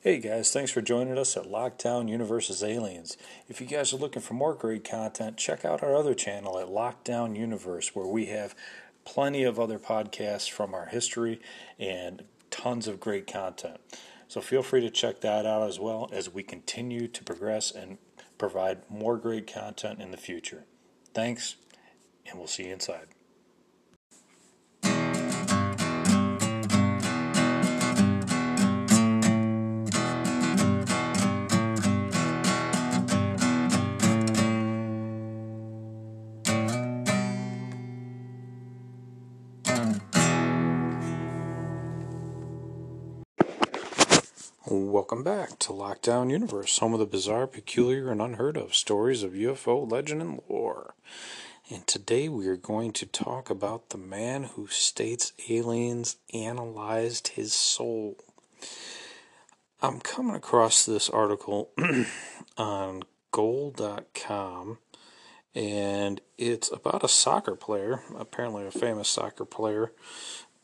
[0.00, 3.16] Hey guys, thanks for joining us at Lockdown Universe's Aliens.
[3.48, 6.68] If you guys are looking for more great content, check out our other channel at
[6.68, 8.54] Lockdown Universe, where we have
[9.04, 11.40] plenty of other podcasts from our history
[11.80, 13.78] and tons of great content.
[14.28, 17.98] So feel free to check that out as well as we continue to progress and
[18.38, 20.62] provide more great content in the future.
[21.12, 21.56] Thanks,
[22.24, 23.08] and we'll see you inside.
[44.70, 49.32] Welcome back to Lockdown Universe, home of the bizarre, peculiar, and unheard of stories of
[49.32, 50.94] UFO legend and lore.
[51.70, 57.54] And today we are going to talk about the man who states aliens analyzed his
[57.54, 58.18] soul.
[59.80, 61.70] I'm coming across this article
[62.58, 64.78] on goal.com
[65.54, 69.92] and it's about a soccer player, apparently a famous soccer player,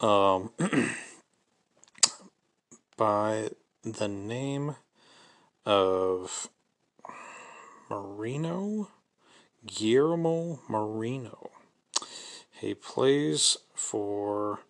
[0.00, 0.50] um,
[2.98, 3.48] by
[3.84, 4.76] the name
[5.66, 6.48] of
[7.90, 8.88] Marino,
[9.66, 11.50] Guillermo Marino.
[12.50, 14.60] He plays for.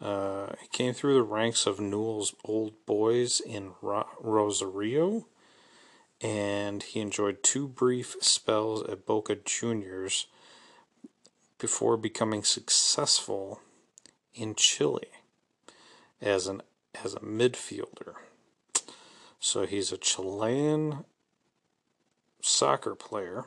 [0.00, 5.26] Uh, he came through the ranks of Newell's Old Boys in Ro- Rosario,
[6.20, 10.26] and he enjoyed two brief spells at Boca Juniors
[11.58, 13.60] before becoming successful
[14.34, 15.08] in Chile
[16.20, 16.60] as an
[17.02, 18.16] as a midfielder.
[19.44, 21.04] So he's a Chilean
[22.40, 23.44] soccer player.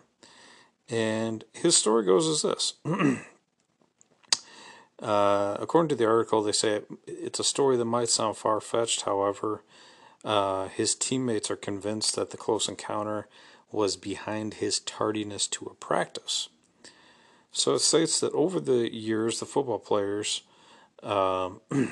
[0.88, 2.74] And his story goes as this.
[5.02, 9.02] uh, according to the article, they say it's a story that might sound far fetched.
[9.02, 9.64] However,
[10.24, 13.28] uh, his teammates are convinced that the close encounter
[13.72, 16.48] was behind his tardiness to a practice.
[17.52, 20.44] So it states that over the years, the football players
[21.02, 21.62] um,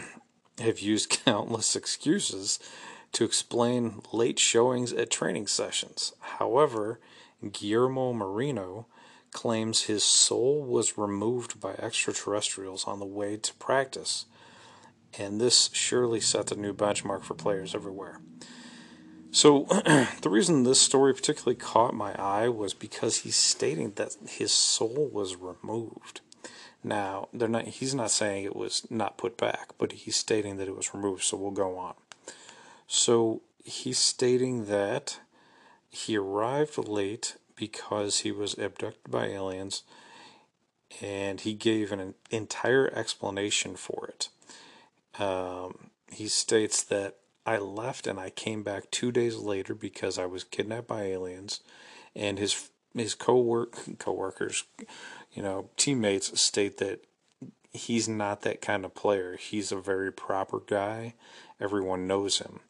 [0.59, 2.59] have used countless excuses
[3.15, 6.11] to explain late showings at training sessions.
[6.19, 6.99] However,
[7.49, 8.87] Guillermo Marino
[9.31, 14.25] claims his soul was removed by extraterrestrials on the way to practice,
[15.17, 18.19] and this surely set a new benchmark for players everywhere.
[19.31, 19.63] So,
[20.21, 25.09] the reason this story particularly caught my eye was because he's stating that his soul
[25.09, 26.19] was removed.
[26.83, 30.67] Now, they're not he's not saying it was not put back, but he's stating that
[30.67, 31.95] it was removed, so we'll go on.
[32.87, 35.19] So he's stating that
[35.89, 39.83] he arrived late because he was abducted by aliens
[41.01, 44.29] and he gave an entire explanation for it.
[45.21, 50.25] Um, he states that I left and I came back two days later because I
[50.25, 51.61] was kidnapped by aliens,
[52.15, 54.63] and his his co-work co-workers,
[55.33, 57.01] you know, teammates state that
[57.71, 59.37] he's not that kind of player.
[59.37, 61.13] He's a very proper guy.
[61.59, 62.61] Everyone knows him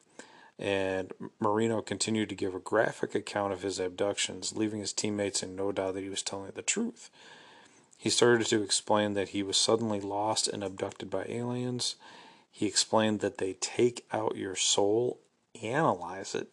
[0.58, 5.56] and Marino continued to give a graphic account of his abductions, leaving his teammates in
[5.56, 7.10] no doubt that he was telling the truth.
[7.98, 11.96] He started to explain that he was suddenly lost and abducted by aliens.
[12.52, 15.20] He explained that they take out your soul,
[15.62, 16.50] analyze it,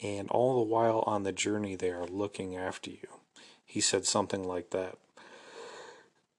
[0.00, 3.08] and all the while on the journey they are looking after you.
[3.64, 4.96] He said something like that.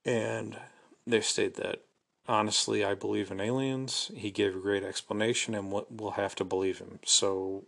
[0.05, 0.57] And
[1.05, 1.81] they state that
[2.27, 4.11] honestly, I believe in aliens.
[4.15, 6.99] He gave a great explanation, and we'll have to believe him.
[7.05, 7.65] So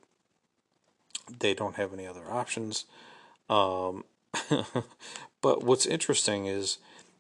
[1.40, 2.86] they don't have any other options.
[3.50, 4.04] Um,
[5.42, 6.78] but what's interesting is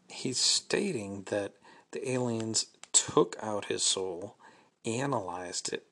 [0.07, 1.53] he's stating that
[1.91, 4.35] the aliens took out his soul,
[4.85, 5.85] analyzed it,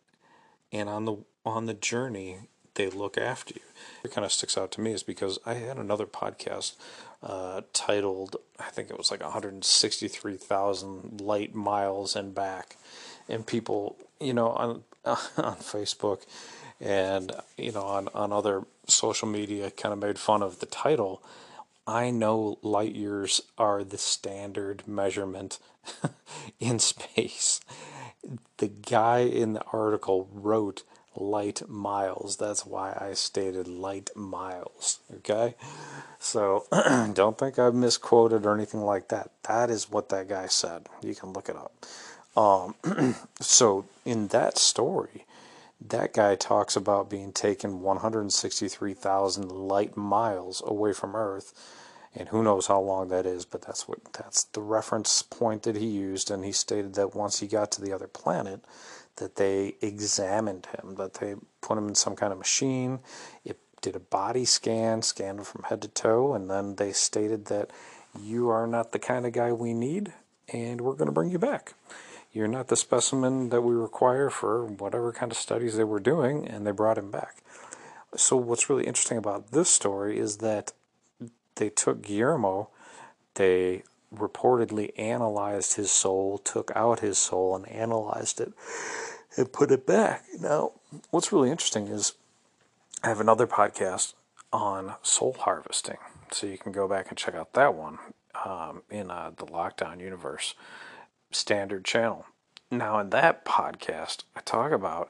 [0.72, 3.61] and on the on the journey they look after you.
[4.03, 6.75] It kind of sticks out to me is because I had another podcast
[7.21, 12.77] uh, titled, I think it was like 163,000 light miles and back,
[13.27, 16.23] and people, you know, on on Facebook
[16.79, 21.23] and you know on on other social media kind of made fun of the title.
[21.85, 25.59] I know light years are the standard measurement
[26.59, 27.62] in space.
[28.57, 30.83] The guy in the article wrote
[31.19, 32.38] light miles.
[32.38, 35.00] That's why I stated light miles.
[35.18, 35.56] Okay?
[36.19, 36.66] So
[37.14, 39.31] don't think I've misquoted or anything like that.
[39.44, 40.88] That is what that guy said.
[41.02, 41.74] You can look it up.
[42.36, 45.25] Um, so in that story,
[45.86, 51.54] that guy talks about being taken 163,000 light miles away from Earth,
[52.18, 55.75] and who knows how long that is, but that's what that's the reference point that
[55.75, 58.62] he used, and he stated that once he got to the other planet,
[59.18, 63.00] that they examined him, that they put him in some kind of machine.
[63.46, 67.46] It did a body scan, scanned him from head to toe, and then they stated
[67.46, 67.69] that
[68.19, 70.14] you are not the kind of guy we need,
[70.52, 71.74] and we're going to bring you back.
[72.34, 76.48] You're not the specimen that we require for whatever kind of studies they were doing,
[76.48, 77.38] and they brought him back.
[78.16, 80.72] So, what's really interesting about this story is that
[81.57, 82.69] they took Guillermo,
[83.36, 83.83] they
[84.15, 88.54] reportedly analyzed his soul, took out his soul, and analyzed it
[89.36, 90.24] and put it back.
[90.39, 90.71] Now,
[91.12, 92.13] what's really interesting is
[93.04, 94.13] I have another podcast
[94.51, 95.98] on soul harvesting,
[96.31, 98.00] so you can go back and check out that one
[98.45, 100.56] um, in uh, the Lockdown Universe
[101.31, 102.25] standard channel.
[102.71, 105.09] Now, in that podcast, I talk about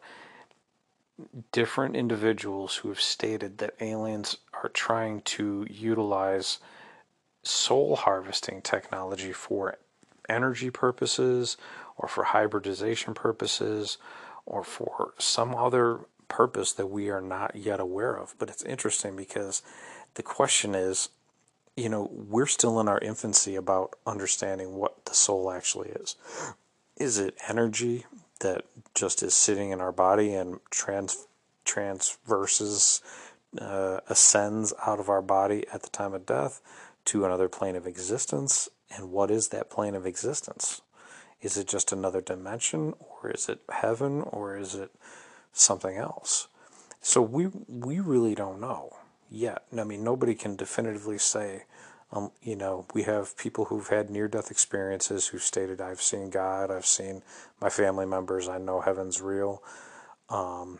[1.51, 6.59] different individuals who have stated that aliens are trying to utilize
[7.43, 9.77] soul harvesting technology for
[10.27, 11.57] energy purposes
[11.95, 13.97] or for hybridization purposes
[14.45, 18.35] or for some other purpose that we are not yet aware of.
[18.37, 19.61] But it's interesting because
[20.15, 21.09] the question is
[21.77, 26.15] you know, we're still in our infancy about understanding what the soul actually is.
[26.97, 28.05] Is it energy
[28.39, 28.65] that
[28.95, 31.27] just is sitting in our body and trans
[31.65, 33.01] transverses,
[33.59, 36.61] uh, ascends out of our body at the time of death
[37.05, 38.69] to another plane of existence?
[38.95, 40.81] And what is that plane of existence?
[41.41, 44.91] Is it just another dimension, or is it heaven, or is it
[45.53, 46.47] something else?
[47.01, 48.95] So we we really don't know
[49.29, 49.63] yet.
[49.77, 51.63] I mean, nobody can definitively say,
[52.11, 56.29] um, you know, we have people who've had near death experiences who've stated, I've seen
[56.29, 57.21] God, I've seen
[57.61, 59.61] my family members, I know heaven's real,
[60.29, 60.79] um,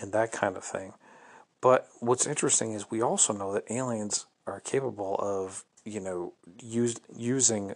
[0.00, 0.92] and that kind of thing.
[1.66, 6.94] But what's interesting is we also know that aliens are capable of, you know, use,
[7.12, 7.74] using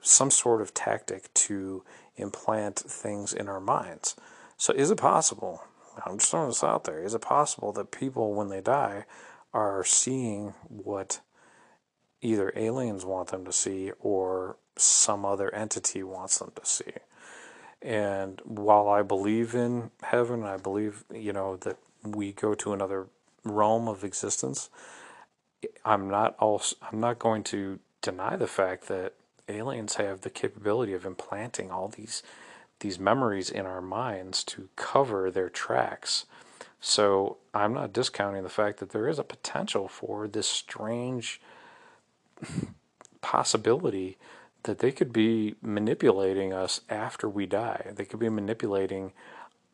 [0.00, 1.84] some sort of tactic to
[2.16, 4.16] implant things in our minds.
[4.56, 5.62] So is it possible?
[6.04, 7.00] I'm just throwing this out there.
[7.00, 9.04] Is it possible that people, when they die,
[9.54, 11.20] are seeing what
[12.22, 16.90] either aliens want them to see or some other entity wants them to see.
[17.80, 23.06] And while I believe in heaven, I believe, you know, that we go to another
[23.44, 24.70] realm of existence,
[25.84, 29.14] I'm not also I'm not going to deny the fact that
[29.48, 32.22] aliens have the capability of implanting all these
[32.80, 36.26] these memories in our minds to cover their tracks
[36.80, 41.40] so I'm not discounting the fact that there is a potential for this strange
[43.20, 44.18] possibility
[44.64, 47.92] that they could be manipulating us after we die.
[47.94, 49.12] They could be manipulating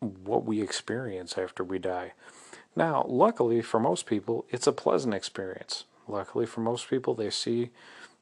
[0.00, 2.12] what we experience after we die.
[2.76, 5.84] Now, luckily for most people, it's a pleasant experience.
[6.06, 7.70] Luckily for most people, they see,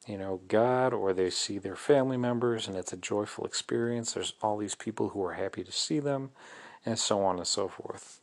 [0.07, 4.13] you know, God or they see their family members and it's a joyful experience.
[4.13, 6.31] There's all these people who are happy to see them
[6.85, 8.21] and so on and so forth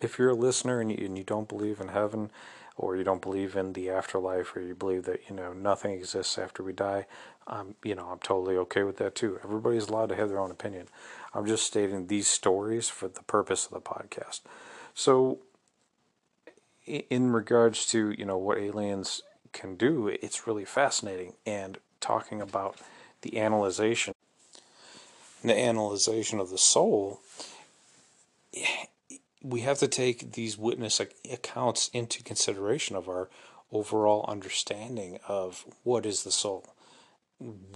[0.00, 2.30] if you're a listener and you, and you don't believe in heaven
[2.78, 6.38] or you don't believe in the afterlife or you believe that you know nothing exists
[6.38, 7.06] after we die
[7.46, 9.38] um, you know i'm totally okay with that too.
[9.44, 10.86] Everybody's allowed to have their own opinion.
[11.34, 14.40] I'm just stating these stories for the purpose of the podcast.
[14.94, 15.40] So
[16.88, 19.22] in regards to you know what aliens
[19.52, 22.78] can do it's really fascinating and talking about
[23.22, 24.14] the analyzation
[25.42, 27.20] the analyzation of the soul
[29.48, 33.28] we have to take these witness accounts into consideration of our
[33.72, 36.74] overall understanding of what is the soul?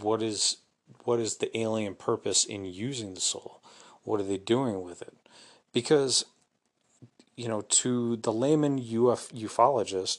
[0.01, 0.59] What is
[1.05, 3.63] what is the alien purpose in using the soul?
[4.03, 5.15] What are they doing with it?
[5.73, 6.25] Because
[7.37, 10.19] you know to the layman uf ufologist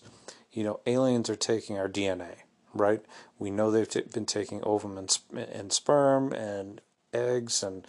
[0.52, 2.38] you know aliens are taking our dna
[2.74, 3.02] right?
[3.38, 6.82] We know they've t- been taking ovum and, sp- and sperm and
[7.14, 7.86] eggs and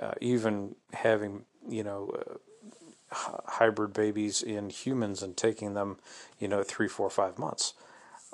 [0.00, 2.34] uh, even having you know uh,
[3.12, 5.98] hybrid babies in humans and taking them,
[6.38, 7.74] you know, three, four, five months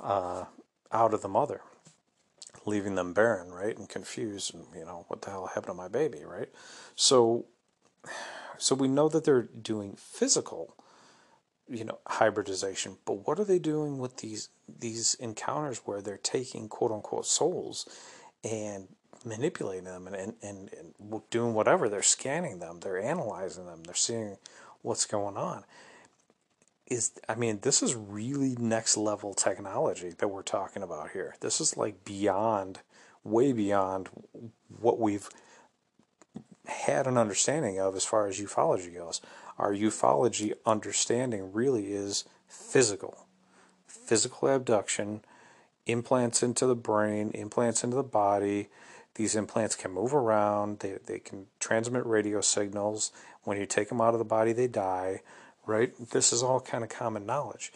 [0.03, 0.45] uh,
[0.93, 1.63] out of the mother,
[2.65, 5.89] leaving them barren, right, and confused, and you know, what the hell happened to my
[5.89, 6.49] baby, right?
[6.95, 7.47] So,
[8.59, 10.75] so we know that they're doing physical,
[11.69, 16.69] you know, hybridization, but what are they doing with these these encounters where they're taking
[16.69, 17.89] quote unquote souls
[18.45, 18.89] and
[19.25, 21.89] manipulating them and, and, and, and doing whatever.
[21.89, 24.37] They're scanning them, they're analyzing them, they're seeing
[24.87, 25.65] what's going on
[26.87, 31.35] is I mean this is really next level technology that we're talking about here.
[31.41, 32.81] This is like beyond
[33.25, 34.09] way beyond
[34.69, 35.29] what we've
[36.67, 39.21] had an understanding of as far as ufology goes.
[39.59, 43.27] Our ufology understanding really is physical.
[43.87, 45.23] Physical abduction,
[45.87, 48.69] implants into the brain, implants into the body
[49.17, 50.81] these implants can move around.
[50.81, 53.13] They they can transmit radio signals.
[53.45, 55.23] When you take them out of the body, they die.
[55.67, 55.93] Right?
[56.11, 57.73] This is all kind of common knowledge.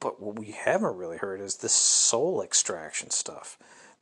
[0.00, 3.58] But what we haven't really heard is this soul extraction stuff,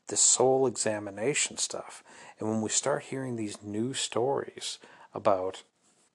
[0.09, 2.03] this soul examination stuff.
[2.39, 4.79] And when we start hearing these new stories
[5.15, 5.63] about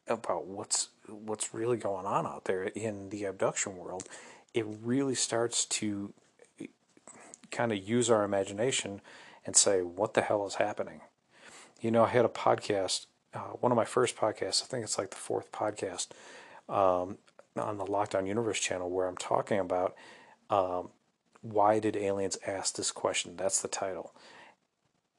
[0.07, 4.07] about what's what's really going on out there in the abduction world,
[4.53, 6.13] it really starts to
[6.59, 6.65] eh,
[7.49, 9.01] kind of use our imagination
[9.45, 11.01] and say, what the hell is happening?
[11.81, 14.97] You know, I had a podcast, uh, one of my first podcasts, I think it's
[14.97, 16.07] like the fourth podcast,
[16.67, 17.17] um,
[17.57, 19.95] on the Lockdown Universe channel where I'm talking about
[20.49, 20.89] um,
[21.41, 23.35] why did aliens ask this question?
[23.37, 24.13] That's the title.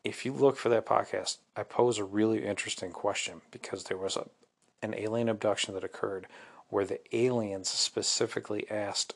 [0.04, 4.16] If you look for that podcast, I pose a really interesting question because there was
[4.16, 4.26] a
[4.82, 6.26] an alien abduction that occurred
[6.68, 9.14] where the aliens specifically asked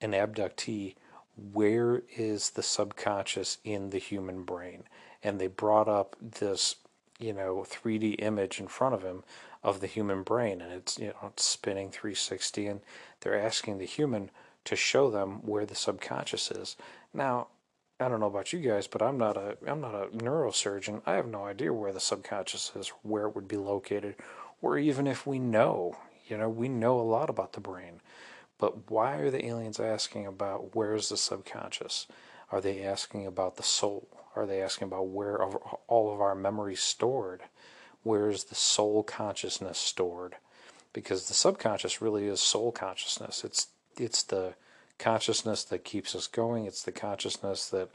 [0.00, 0.94] an abductee
[1.52, 4.84] where is the subconscious in the human brain?
[5.22, 6.76] And they brought up this
[7.20, 9.22] you know 3D image in front of him
[9.62, 12.80] of the human brain and it's you know it's spinning 360 and
[13.20, 14.30] they're asking the human
[14.64, 16.76] to show them where the subconscious is.
[17.12, 17.48] Now
[18.00, 21.02] I don't know about you guys but I'm not a I'm not a neurosurgeon.
[21.06, 24.16] I have no idea where the subconscious is where it would be located
[24.62, 28.00] or even if we know you know we know a lot about the brain
[28.60, 32.06] but why are the aliens asking about where's the subconscious
[32.52, 36.80] are they asking about the soul are they asking about where all of our memories
[36.80, 37.42] stored
[38.02, 40.36] where is the soul consciousness stored?
[40.92, 43.44] Because the subconscious really is soul consciousness.
[43.44, 44.54] It's it's the
[44.98, 46.66] consciousness that keeps us going.
[46.66, 47.90] It's the consciousness that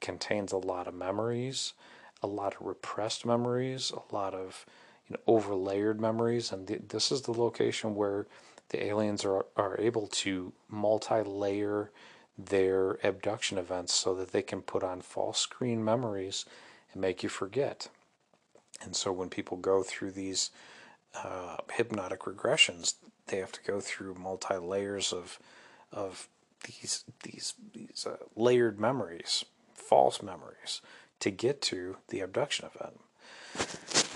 [0.00, 1.74] contains a lot of memories,
[2.22, 4.64] a lot of repressed memories, a lot of
[5.08, 8.26] you know, overlayered memories, and th- this is the location where
[8.70, 11.90] the aliens are are able to multi-layer
[12.38, 16.44] their abduction events so that they can put on false screen memories
[16.92, 17.88] and make you forget.
[18.82, 20.50] And so when people go through these
[21.14, 22.94] uh, hypnotic regressions,
[23.26, 25.38] they have to go through multi layers of
[25.92, 26.28] of
[26.64, 30.80] these these these uh, layered memories, false memories,
[31.20, 33.00] to get to the abduction event.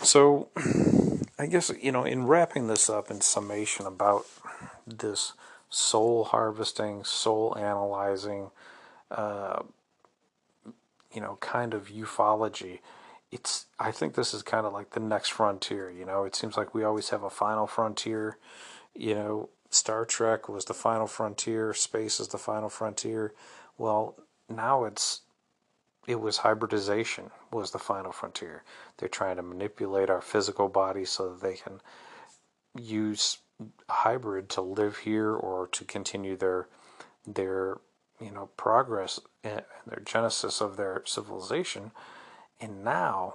[0.04, 0.49] So,
[1.38, 4.26] I guess you know, in wrapping this up in summation about
[4.86, 5.32] this
[5.70, 8.50] soul harvesting, soul analyzing,
[9.10, 9.62] uh,
[11.12, 12.80] you know, kind of ufology
[13.34, 16.22] it's I think this is kind of like the next frontier, you know.
[16.24, 18.38] It seems like we always have a final frontier,
[18.94, 23.34] you know, Star Trek was the final frontier, space is the final frontier.
[23.76, 24.14] Well,
[24.48, 25.22] now it's
[26.06, 28.62] it was hybridization was the final frontier.
[28.98, 31.80] They're trying to manipulate our physical body so that they can
[32.78, 33.38] use
[33.88, 36.68] hybrid to live here or to continue their
[37.26, 37.78] their
[38.20, 41.92] you know progress and their genesis of their civilization
[42.61, 43.34] and now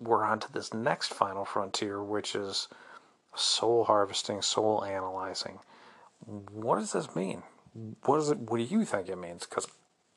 [0.00, 2.68] we're on to this next final frontier, which is
[3.34, 5.58] soul harvesting, soul analyzing.
[6.26, 7.42] What does this mean?
[8.04, 8.38] What does it?
[8.38, 9.46] What do you think it means?
[9.46, 9.68] Because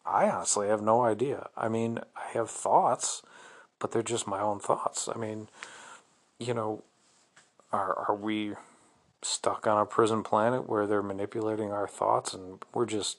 [0.06, 1.50] I honestly have no idea.
[1.56, 3.22] I mean, I have thoughts,
[3.80, 5.08] but they're just my own thoughts.
[5.14, 5.48] I mean,
[6.40, 6.84] you know,
[7.72, 8.54] are are we
[9.22, 13.18] stuck on a prison planet where they're manipulating our thoughts and we're just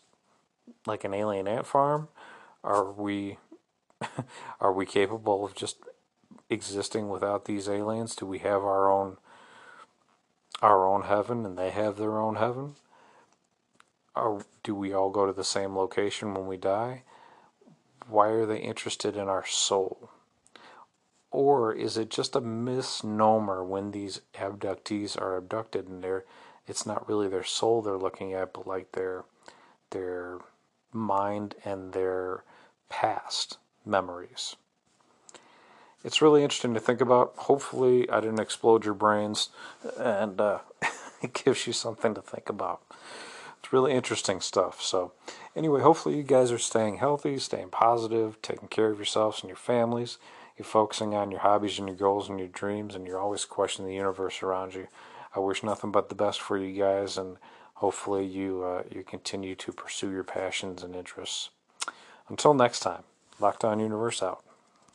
[0.86, 2.08] like an alien ant farm?
[2.64, 3.38] Are we
[4.60, 5.76] Are we capable of just
[6.50, 8.14] existing without these aliens?
[8.14, 9.16] Do we have our own
[10.60, 12.76] our own heaven and they have their own heaven?
[14.14, 17.02] Or do we all go to the same location when we die?
[18.08, 20.10] Why are they interested in our soul?
[21.32, 26.24] Or is it just a misnomer when these abductees are abducted and they're
[26.66, 29.24] it's not really their soul they're looking at, but like their
[29.90, 30.38] their
[30.92, 32.44] mind and their
[32.88, 34.56] past memories.
[36.04, 37.32] It's really interesting to think about.
[37.36, 39.50] Hopefully, I didn't explode your brains
[39.98, 40.58] and uh,
[41.22, 42.82] it gives you something to think about.
[43.60, 44.82] It's really interesting stuff.
[44.82, 45.12] So,
[45.54, 49.56] anyway, hopefully, you guys are staying healthy, staying positive, taking care of yourselves and your
[49.56, 50.18] families.
[50.62, 53.88] You're focusing on your hobbies and your goals and your dreams, and you're always questioning
[53.88, 54.86] the universe around you.
[55.34, 57.36] I wish nothing but the best for you guys, and
[57.74, 61.50] hopefully, you uh, you continue to pursue your passions and interests.
[62.28, 63.02] Until next time.
[63.40, 64.44] Lockdown Universe out.